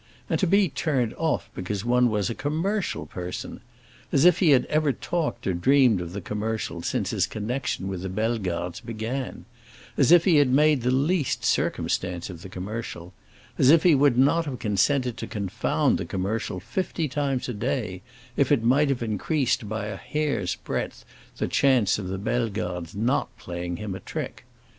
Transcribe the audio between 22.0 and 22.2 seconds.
the